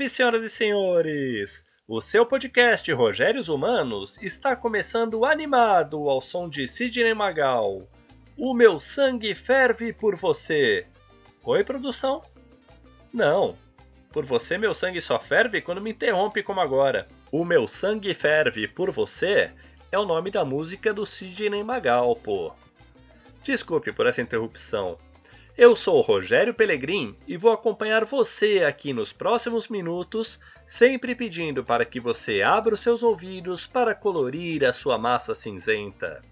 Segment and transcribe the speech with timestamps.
[0.00, 1.64] salve, senhoras e senhores!
[1.86, 7.86] O seu podcast Rogérios Humanos está começando animado ao som de Sidney Magal.
[8.36, 10.86] O meu sangue ferve por você.
[11.44, 12.22] Oi, produção?
[13.12, 13.56] Não.
[14.10, 17.06] Por você, meu sangue só ferve quando me interrompe como agora.
[17.30, 19.50] O meu sangue ferve por você
[19.92, 22.52] é o nome da música do Sidney Magal, pô.
[23.42, 24.96] Desculpe por essa interrupção.
[25.60, 31.62] Eu sou o Rogério Pelegrim e vou acompanhar você aqui nos próximos minutos, sempre pedindo
[31.62, 36.22] para que você abra os seus ouvidos para colorir a sua massa cinzenta.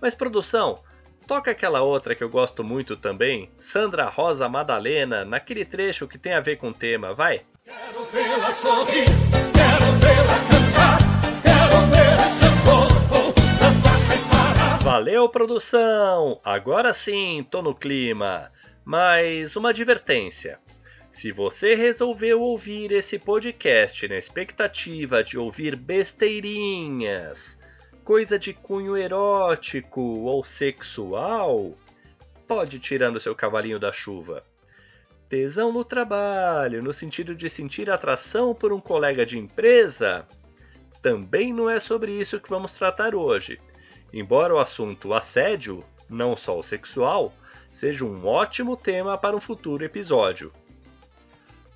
[0.00, 0.84] Mas produção,
[1.26, 6.34] toca aquela outra que eu gosto muito também, Sandra Rosa Madalena, naquele trecho que tem
[6.34, 7.40] a ver com o tema, vai?
[7.64, 9.06] Quero vê-la sorrir,
[9.52, 10.98] quero vê-la cantar,
[11.42, 14.78] quero ver esse corpo dançar sem parar.
[14.78, 16.40] Valeu, produção!
[16.44, 18.52] Agora sim, tô no clima.
[18.84, 20.58] Mas uma advertência.
[21.12, 27.58] Se você resolveu ouvir esse podcast na expectativa de ouvir besteirinhas,
[28.04, 31.76] coisa de cunho erótico ou sexual,
[32.46, 34.44] pode ir tirando seu cavalinho da chuva.
[35.28, 40.26] Tesão no trabalho, no sentido de sentir atração por um colega de empresa,
[41.00, 43.60] também não é sobre isso que vamos tratar hoje.
[44.12, 47.32] Embora o assunto assédio, não só o sexual,
[47.72, 50.52] seja um ótimo tema para um futuro episódio.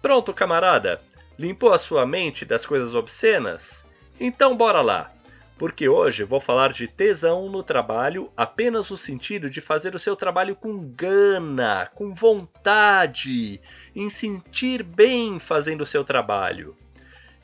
[0.00, 1.00] Pronto, camarada?
[1.38, 3.84] Limpou a sua mente das coisas obscenas?
[4.20, 5.10] Então bora lá!
[5.56, 10.16] Porque hoje vou falar de tesão no trabalho apenas no sentido de fazer o seu
[10.16, 13.60] trabalho com gana, com vontade,
[13.94, 16.76] em sentir bem fazendo o seu trabalho.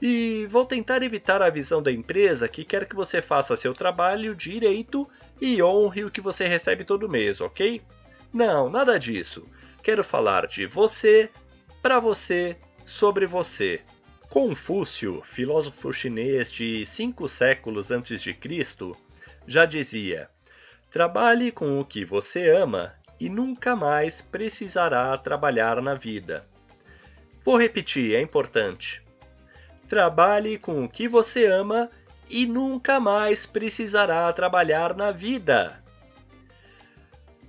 [0.02, 4.34] E vou tentar evitar a visão da empresa que quer que você faça seu trabalho
[4.34, 5.08] direito
[5.40, 7.80] e honre o que você recebe todo mês, ok?
[8.32, 9.46] Não, nada disso.
[9.82, 11.28] Quero falar de você,
[11.82, 13.80] para você, sobre você.
[14.28, 18.96] Confúcio, filósofo chinês de cinco séculos antes de Cristo,
[19.46, 20.30] já dizia:
[20.90, 26.46] Trabalhe com o que você ama e nunca mais precisará trabalhar na vida.
[27.42, 29.02] Vou repetir, é importante.
[29.88, 31.90] Trabalhe com o que você ama
[32.28, 35.82] e nunca mais precisará trabalhar na vida.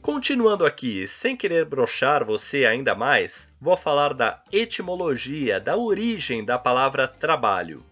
[0.02, 6.58] Continuando aqui, sem querer brochar você ainda mais, vou falar da etimologia, da origem da
[6.58, 7.86] palavra trabalho.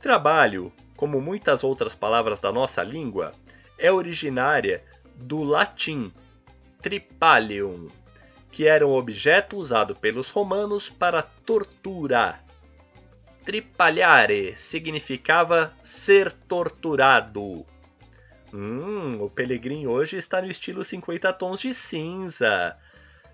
[0.00, 3.32] Trabalho, como muitas outras palavras da nossa língua,
[3.78, 4.82] é originária
[5.14, 6.12] do latim
[6.82, 7.88] tripalium,
[8.50, 12.40] que era um objeto usado pelos romanos para tortura.
[13.44, 17.64] Tripaliare significava ser torturado.
[18.52, 22.76] Hum, o Pelegrim hoje está no estilo 50 tons de cinza.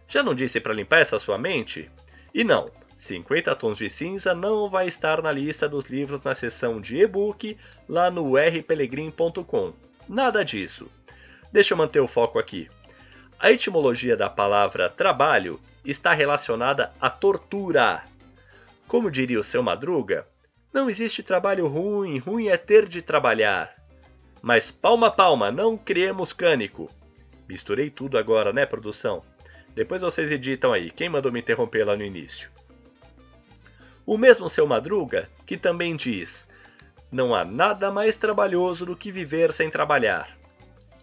[0.06, 1.90] Já não disse para limpar essa sua mente?
[2.34, 6.80] E não, 50 tons de cinza não vai estar na lista dos livros na seção
[6.80, 7.56] de e-book
[7.88, 9.72] lá no rpelegrim.com.
[10.08, 10.90] Nada disso.
[11.50, 12.68] Deixa eu manter o foco aqui.
[13.38, 18.02] A etimologia da palavra trabalho está relacionada à tortura.
[18.86, 20.26] Como diria o seu Madruga,
[20.72, 23.85] não existe trabalho ruim, ruim é ter de trabalhar.
[24.46, 26.88] Mas palma palma, não criemos cânico.
[27.48, 29.24] Misturei tudo agora, né, produção?
[29.74, 32.48] Depois vocês editam aí, quem mandou me interromper lá no início?
[34.06, 36.46] O mesmo seu Madruga, que também diz:
[37.10, 40.38] Não há nada mais trabalhoso do que viver sem trabalhar.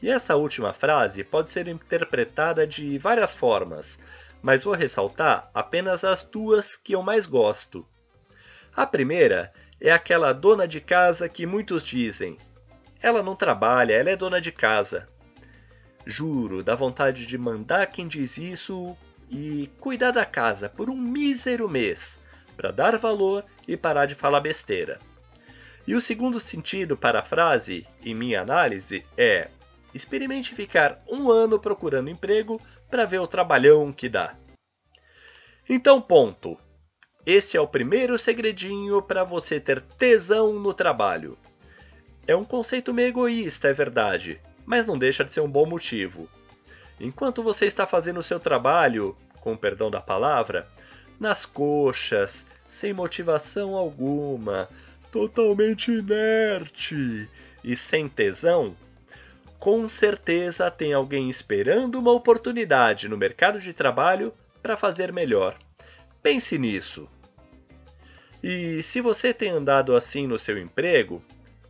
[0.02, 4.00] E essa última frase pode ser interpretada de várias formas,
[4.42, 7.86] mas vou ressaltar apenas as duas que eu mais gosto.
[8.74, 9.52] A primeira
[9.82, 12.38] é aquela dona de casa que muitos dizem:
[13.03, 15.09] ela não trabalha, ela é dona de casa.
[16.06, 18.97] Juro, dá vontade de mandar quem diz isso
[19.29, 22.17] e cuidar da casa por um mísero mês,
[22.55, 25.00] para dar valor e parar de falar besteira.
[25.85, 29.50] E o segundo sentido para a frase, em minha análise, é:
[29.94, 34.34] experimente ficar um ano procurando emprego para ver o trabalhão que dá.
[35.67, 36.58] Então, ponto.
[37.26, 41.38] Esse é o primeiro segredinho para você ter tesão no trabalho.
[42.25, 46.29] É um conceito meio egoísta, é verdade, mas não deixa de ser um bom motivo.
[46.99, 50.66] Enquanto você está fazendo o seu trabalho, com perdão da palavra,
[51.20, 54.70] nas coxas, sem motivação alguma,
[55.11, 57.28] totalmente inerte
[57.64, 58.76] e sem tesão,
[59.59, 65.58] com certeza tem alguém esperando uma oportunidade no mercado de trabalho para fazer melhor.
[66.22, 67.09] Pense nisso.
[68.41, 71.23] E se você tem andado assim no seu emprego,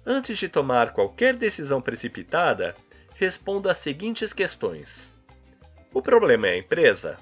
[0.06, 2.76] Antes de tomar qualquer decisão precipitada,
[3.16, 5.16] responda as seguintes questões:
[5.94, 7.18] O problema é a empresa?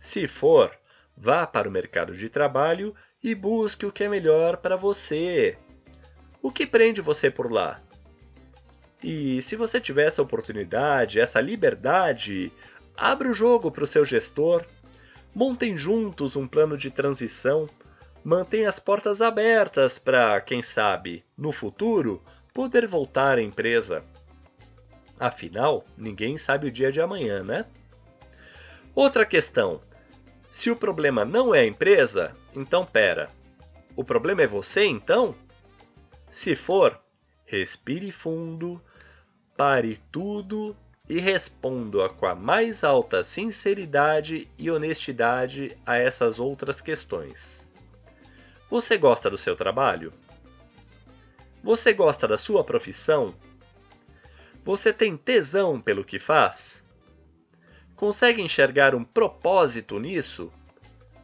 [0.00, 0.76] Se for,
[1.20, 5.58] Vá para o mercado de trabalho e busque o que é melhor para você.
[6.40, 7.80] O que prende você por lá?
[9.02, 12.52] E se você tiver essa oportunidade, essa liberdade,
[12.96, 14.64] abra o jogo para o seu gestor,
[15.34, 17.68] montem juntos um plano de transição,
[18.24, 22.22] mantenha as portas abertas para, quem sabe, no futuro,
[22.52, 24.02] poder voltar à empresa.
[25.18, 27.64] Afinal, ninguém sabe o dia de amanhã, né?
[28.94, 29.80] Outra questão:
[30.52, 33.30] se o problema não é a empresa, então pera.
[33.94, 35.34] O problema é você então?
[36.30, 37.00] Se for,
[37.44, 38.82] respire fundo,
[39.56, 40.76] pare tudo
[41.08, 47.67] e responda com a mais alta sinceridade e honestidade a essas outras questões.
[48.70, 50.12] Você gosta do seu trabalho?
[51.62, 53.34] Você gosta da sua profissão?
[54.62, 56.84] Você tem tesão pelo que faz?
[57.96, 60.52] Consegue enxergar um propósito nisso?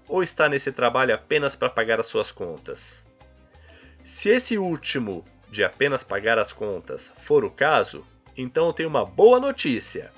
[0.08, 3.04] Ou está nesse trabalho apenas para pagar as suas contas?
[4.02, 9.04] Se esse último, de apenas pagar as contas, for o caso, então eu tenho uma
[9.04, 10.10] boa notícia.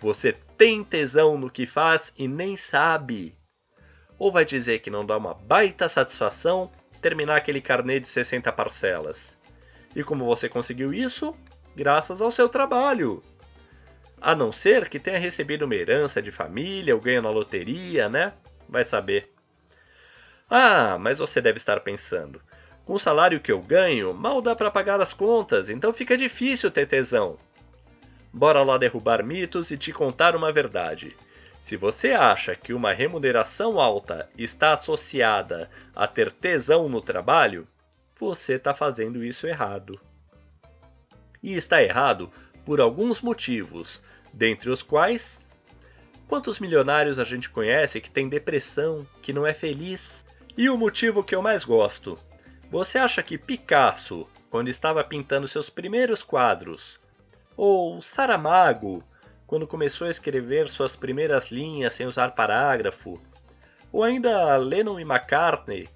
[0.00, 3.38] Você tem tesão no que faz e nem sabe.
[4.18, 6.70] Ou vai dizer que não dá uma baita satisfação
[7.00, 9.38] terminar aquele carnê de 60 parcelas.
[9.94, 11.36] E como você conseguiu isso?
[11.76, 13.22] graças ao seu trabalho.
[14.18, 18.32] A não ser que tenha recebido uma herança de família ou ganho na loteria, né?
[18.66, 19.30] Vai saber.
[20.48, 22.40] Ah, mas você deve estar pensando:
[22.86, 26.70] com o salário que eu ganho, mal dá para pagar as contas, então fica difícil
[26.70, 27.38] ter tesão.
[28.32, 31.14] Bora lá derrubar mitos e te contar uma verdade.
[31.66, 37.66] Se você acha que uma remuneração alta está associada a ter tesão no trabalho,
[38.16, 40.00] você está fazendo isso errado.
[41.42, 42.30] E está errado
[42.64, 44.00] por alguns motivos,
[44.32, 45.40] dentre os quais
[46.28, 50.24] quantos milionários a gente conhece que tem depressão, que não é feliz?
[50.56, 52.16] E o motivo que eu mais gosto.
[52.70, 57.00] Você acha que Picasso, quando estava pintando seus primeiros quadros,
[57.56, 59.02] ou Saramago,
[59.46, 63.20] quando começou a escrever suas primeiras linhas sem usar parágrafo,
[63.92, 65.88] ou ainda Lennon e McCartney,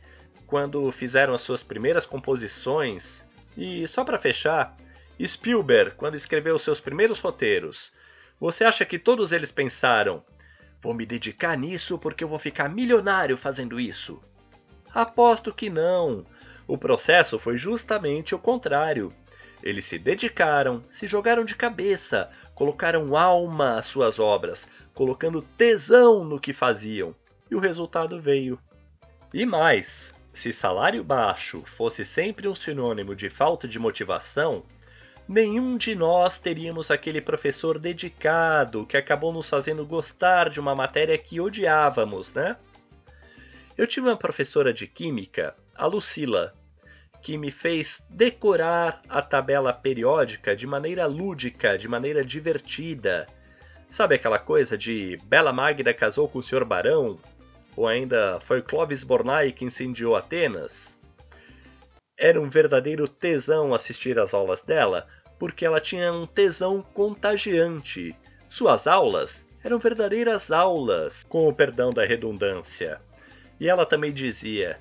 [0.47, 3.25] quando fizeram as suas primeiras composições,
[3.57, 4.77] e só para fechar,
[5.23, 7.93] Spielberg, quando escreveu seus primeiros roteiros,
[8.39, 10.25] você acha que todos eles pensaram:
[10.81, 14.21] vou me dedicar nisso porque eu vou ficar milionário fazendo isso?
[14.95, 16.25] Aposto que não.
[16.67, 19.13] O processo foi justamente o contrário.
[19.63, 26.41] Eles se dedicaram, se jogaram de cabeça, colocaram alma às suas obras, colocando tesão no
[26.41, 27.15] que faziam,
[27.51, 28.59] e o resultado veio.
[29.33, 34.65] E mais, se salário baixo fosse sempre um sinônimo de falta de motivação,
[35.29, 41.17] nenhum de nós teríamos aquele professor dedicado que acabou nos fazendo gostar de uma matéria
[41.19, 42.57] que odiávamos, né?
[43.77, 46.55] Eu tive uma professora de química, a Lucila,
[47.23, 53.27] que me fez decorar a tabela periódica de maneira lúdica, de maneira divertida.
[53.89, 56.65] Sabe aquela coisa de Bela Magda casou com o Sr.
[56.65, 57.19] Barão?
[57.77, 60.99] Ou ainda foi Clovis Bornai que incendiou Atenas?
[62.17, 65.07] Era um verdadeiro tesão assistir às aulas dela,
[65.39, 68.15] porque ela tinha um tesão contagiante.
[68.49, 73.01] Suas aulas eram verdadeiras aulas, com o perdão da redundância.
[73.59, 74.79] E ela também dizia: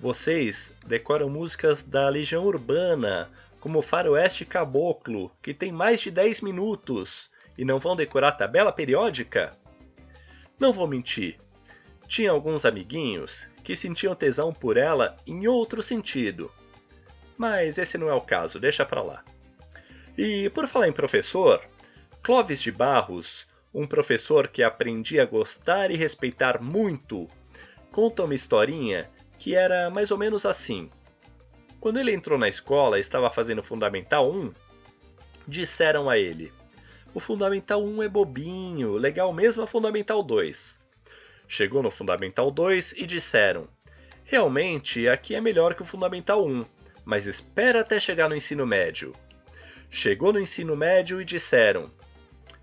[0.00, 3.28] Vocês decoram músicas da Legião Urbana,
[3.60, 9.54] como Faroeste Caboclo, que tem mais de 10 minutos, e não vão decorar tabela periódica?
[10.58, 11.38] Não vou mentir.
[12.08, 16.50] Tinha alguns amiguinhos que sentiam tesão por ela em outro sentido.
[17.36, 19.22] Mas esse não é o caso, deixa pra lá.
[20.16, 21.62] E por falar em professor,
[22.22, 27.28] Clóvis de Barros, um professor que aprendi a gostar e respeitar muito,
[27.92, 30.90] conta uma historinha que era mais ou menos assim.
[31.80, 34.52] Quando ele entrou na escola e estava fazendo Fundamental 1,
[35.48, 36.52] disseram a ele:
[37.14, 40.78] O Fundamental 1 é bobinho, legal mesmo é Fundamental 2.
[41.48, 43.66] Chegou no Fundamental 2 e disseram:
[44.24, 46.66] Realmente, aqui é melhor que o Fundamental 1,
[47.02, 49.14] mas espera até chegar no ensino médio.
[49.90, 51.90] Chegou no ensino médio e disseram: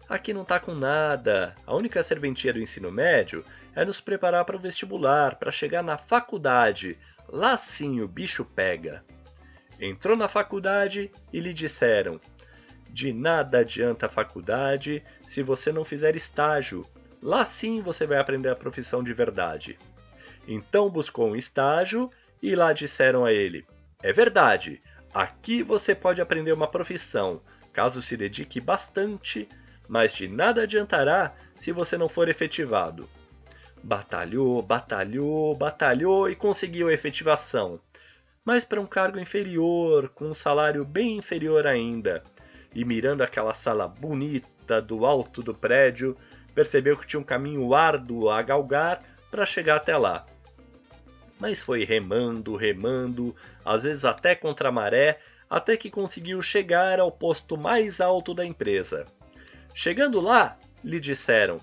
[0.09, 1.55] Aqui não tá com nada.
[1.65, 3.43] A única serventia do ensino médio
[3.75, 6.97] é nos preparar para o vestibular, para chegar na faculdade.
[7.27, 9.03] Lá sim o bicho pega.
[9.79, 12.19] Entrou na faculdade e lhe disseram:
[12.89, 16.85] De nada adianta a faculdade se você não fizer estágio.
[17.21, 19.77] Lá sim você vai aprender a profissão de verdade.
[20.47, 22.09] Então buscou um estágio
[22.41, 23.65] e lá disseram a ele:
[24.01, 24.81] É verdade,
[25.17, 27.41] Aqui você pode aprender uma profissão,
[27.73, 29.49] caso se dedique bastante,
[29.87, 33.07] mas de nada adiantará se você não for efetivado.
[33.83, 37.79] Batalhou, batalhou, batalhou e conseguiu a efetivação.
[38.43, 42.23] Mas para um cargo inferior, com um salário bem inferior ainda.
[42.73, 46.15] E mirando aquela sala bonita do alto do prédio,
[46.53, 50.25] percebeu que tinha um caminho árduo a galgar para chegar até lá.
[51.39, 57.11] Mas foi remando, remando, às vezes até contra a maré, até que conseguiu chegar ao
[57.11, 59.05] posto mais alto da empresa.
[59.79, 61.61] Chegando lá, lhe disseram: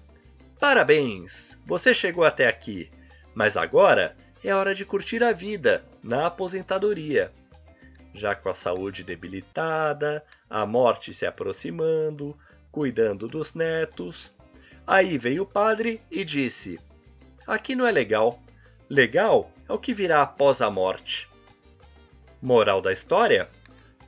[0.61, 2.89] Parabéns, você chegou até aqui,
[3.35, 7.33] mas agora é hora de curtir a vida na aposentadoria.
[8.15, 12.39] Já com a saúde debilitada, a morte se aproximando,
[12.71, 14.33] cuidando dos netos.
[14.87, 16.79] Aí veio o padre e disse:
[17.45, 18.41] Aqui não é legal.
[18.89, 21.29] Legal é o que virá após a morte.
[22.41, 23.49] Moral da história?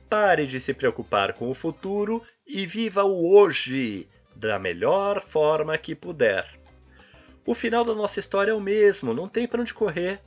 [0.09, 5.93] Pare de se preocupar com o futuro e viva o hoje da melhor forma que
[5.93, 6.47] puder.
[7.45, 10.21] O final da nossa história é o mesmo, não tem para onde correr.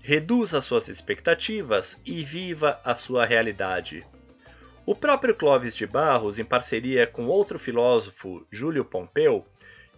[0.00, 4.06] Reduza suas expectativas e viva a sua realidade.
[4.86, 9.44] O próprio Clóvis de Barros, em parceria com outro filósofo, Júlio Pompeu,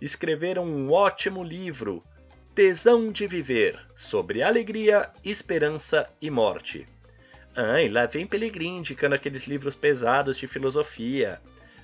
[0.00, 2.02] escreveram um ótimo livro,
[2.54, 6.88] Tesão de Viver, sobre alegria, esperança e morte.
[7.54, 11.40] Ah, e lá vem Pelegrin indicando aqueles livros pesados de filosofia.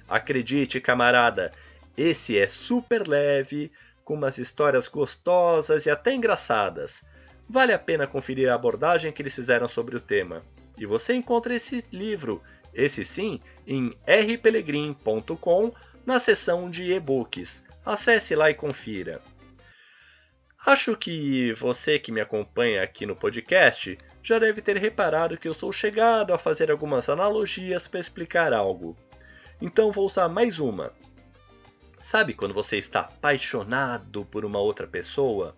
[0.09, 1.53] Acredite, camarada,
[1.97, 3.73] esse é super leve,
[4.05, 7.03] com umas histórias gostosas e até engraçadas.
[7.49, 10.43] Vale a pena conferir a abordagem que eles fizeram sobre o tema.
[10.79, 12.43] E você encontra esse livro,
[12.73, 15.73] esse sim, em rpelegrim.com
[16.05, 17.65] na seção de e-books.
[17.85, 19.21] Acesse lá e confira.
[20.67, 25.55] Acho que você que me acompanha aqui no podcast já deve ter reparado que eu
[25.55, 28.97] sou chegado a fazer algumas analogias para explicar algo.
[29.63, 30.93] Então vou usar mais uma.
[32.03, 35.55] Sabe quando você está apaixonado por uma outra pessoa?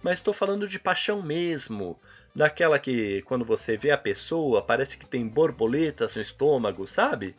[0.00, 1.98] Mas estou falando de paixão mesmo,
[2.32, 7.34] daquela que quando você vê a pessoa parece que tem borboletas no estômago, sabe?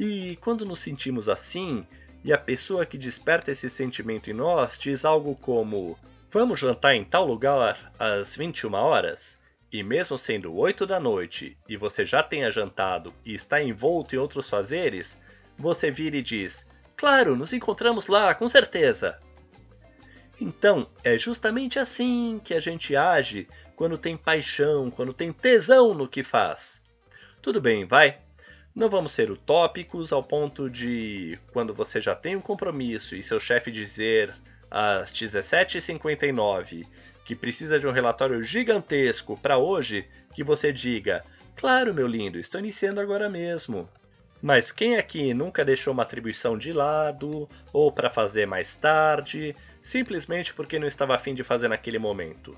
[0.00, 1.86] E quando nos sentimos assim,
[2.24, 5.98] e a pessoa que desperta esse sentimento em nós diz algo como:
[6.30, 9.38] Vamos jantar em tal lugar às 21 horas?
[9.72, 14.18] E mesmo sendo 8 da noite e você já tenha jantado e está envolto em
[14.18, 15.16] outros fazeres,
[15.58, 19.18] você vira e diz: Claro, nos encontramos lá, com certeza.
[20.40, 26.08] Então, é justamente assim que a gente age quando tem paixão, quando tem tesão no
[26.08, 26.80] que faz.
[27.40, 28.18] Tudo bem, vai.
[28.74, 33.38] Não vamos ser utópicos ao ponto de, quando você já tem um compromisso e seu
[33.38, 34.34] chefe dizer
[34.70, 36.86] às 17h59
[37.26, 41.22] que precisa de um relatório gigantesco para hoje, que você diga:
[41.54, 43.88] Claro, meu lindo, estou iniciando agora mesmo.
[44.40, 50.52] Mas quem aqui nunca deixou uma atribuição de lado ou para fazer mais tarde, simplesmente
[50.52, 52.56] porque não estava afim de fazer naquele momento?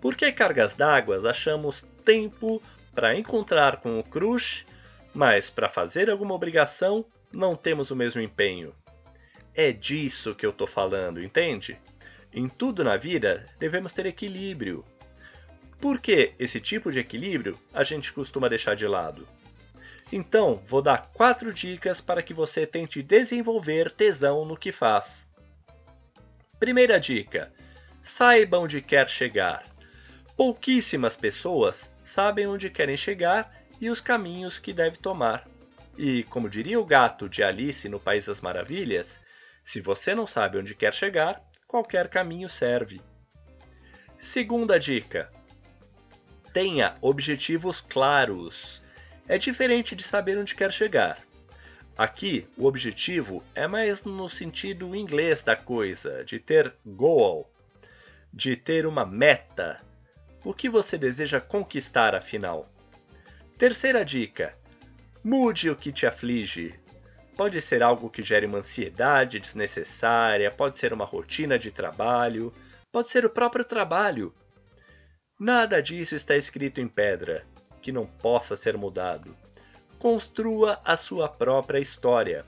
[0.00, 2.62] Por que cargas d'água achamos tempo
[2.94, 4.64] para encontrar com o crush,
[5.14, 8.74] mas para fazer alguma obrigação não temos o mesmo empenho?
[9.54, 11.78] É disso que eu estou falando, entende?
[12.32, 14.84] Em tudo na vida devemos ter equilíbrio.
[15.80, 19.26] Por que esse tipo de equilíbrio a gente costuma deixar de lado?
[20.10, 25.26] Então, vou dar quatro dicas para que você tente desenvolver tesão no que faz.
[26.58, 27.52] Primeira dica:
[28.02, 29.66] saiba onde quer chegar.
[30.36, 35.46] Pouquíssimas pessoas sabem onde querem chegar e os caminhos que deve tomar.
[35.96, 39.20] E, como diria o gato de Alice no País das Maravilhas,
[39.62, 43.00] se você não sabe onde quer chegar, qualquer caminho serve.
[44.18, 45.30] Segunda dica:
[46.52, 48.82] tenha objetivos claros.
[49.28, 51.18] É diferente de saber onde quer chegar.
[51.96, 57.50] Aqui, o objetivo é mais no sentido inglês da coisa, de ter goal,
[58.32, 59.80] de ter uma meta.
[60.44, 62.70] O que você deseja conquistar afinal?
[63.58, 64.56] Terceira dica:
[65.22, 66.78] mude o que te aflige.
[67.36, 72.52] Pode ser algo que gere uma ansiedade desnecessária, pode ser uma rotina de trabalho,
[72.92, 74.32] pode ser o próprio trabalho.
[75.40, 77.44] Nada disso está escrito em pedra,
[77.82, 79.36] que não possa ser mudado.
[79.98, 82.46] Construa a sua própria história.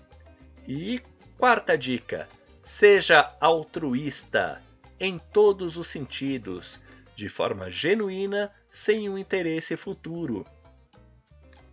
[0.67, 1.03] E
[1.37, 2.29] quarta dica:
[2.63, 4.63] seja altruísta
[5.01, 6.79] em todos os sentidos,
[7.17, 10.47] de forma genuína, sem um interesse futuro.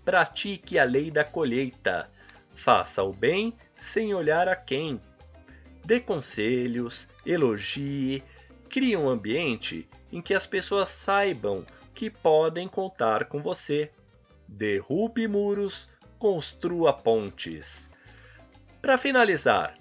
[0.07, 2.09] Pratique a lei da colheita
[2.55, 5.01] Faça o bem sem olhar a quem.
[5.83, 8.23] Dê conselhos, elogie,
[8.69, 13.91] crie um ambiente em que as pessoas saibam que podem contar com você.
[14.47, 17.89] Derrube muros, construa pontes.
[18.81, 19.73] Para finalizar,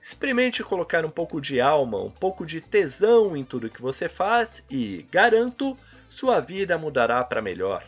[0.00, 4.62] Experimente colocar um pouco de alma, um pouco de tesão em tudo que você faz
[4.70, 5.76] e, garanto,
[6.08, 7.84] sua vida mudará para melhor.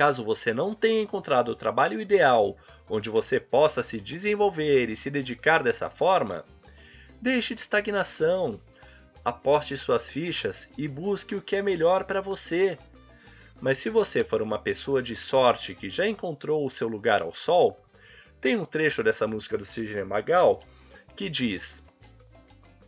[0.00, 2.56] Caso você não tenha encontrado o trabalho ideal
[2.88, 6.42] onde você possa se desenvolver e se dedicar dessa forma,
[7.20, 8.58] deixe de estagnação,
[9.22, 12.78] aposte suas fichas e busque o que é melhor para você.
[13.60, 17.34] Mas se você for uma pessoa de sorte que já encontrou o seu lugar ao
[17.34, 17.78] sol,
[18.40, 20.62] tem um trecho dessa música do Sidney Magal
[21.14, 21.82] que diz: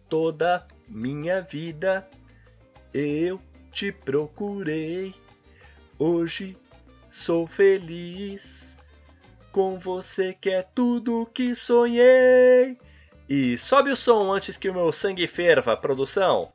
[0.08, 2.08] Toda minha vida
[2.94, 3.38] eu
[3.70, 5.14] te procurei.
[5.98, 6.56] Hoje
[7.22, 8.76] sou feliz.
[9.52, 12.78] Com você que é tudo que sonhei.
[13.28, 16.51] E sobe o som antes que o meu sangue ferva, produção.